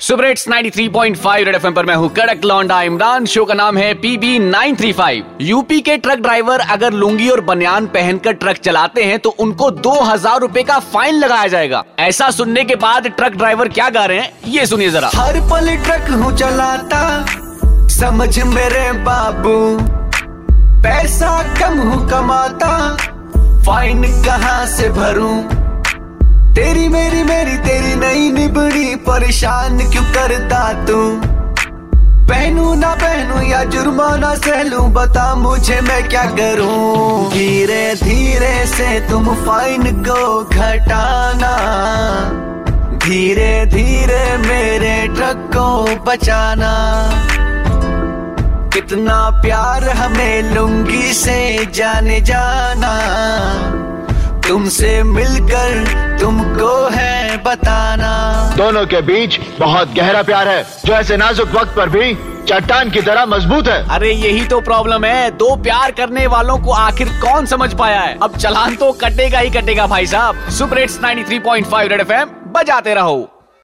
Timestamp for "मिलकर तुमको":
55.02-56.90